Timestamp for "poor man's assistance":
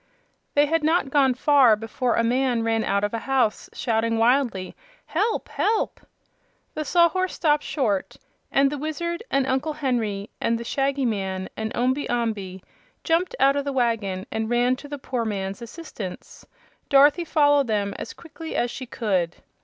14.97-16.47